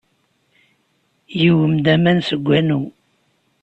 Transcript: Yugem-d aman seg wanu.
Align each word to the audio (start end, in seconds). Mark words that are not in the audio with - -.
Yugem-d 1.43 1.85
aman 1.93 2.19
seg 2.27 2.41
wanu. 2.47 2.81